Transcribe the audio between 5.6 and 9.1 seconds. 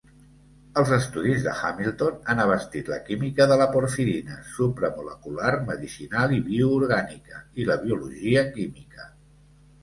medicinal i bioorgànica i la biologia química.